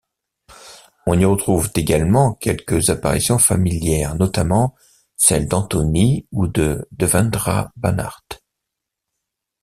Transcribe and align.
On 1.05 1.19
y 1.19 1.25
retrouve 1.25 1.69
également 1.75 2.33
quelques 2.33 2.89
apparitions 2.89 3.37
familières, 3.37 4.15
notamment 4.15 4.73
celles 5.15 5.47
d'Antony 5.47 6.25
ou 6.31 6.47
de 6.47 6.87
Devendra 6.91 7.71
Banhart. 7.75 8.25